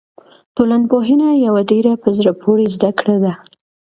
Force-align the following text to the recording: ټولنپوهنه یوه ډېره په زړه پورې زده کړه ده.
ټولنپوهنه 0.55 1.27
یوه 1.45 1.61
ډېره 1.71 1.93
په 2.03 2.09
زړه 2.17 2.31
پورې 2.41 2.65
زده 2.75 2.91
کړه 2.99 3.15
ده. 3.23 3.33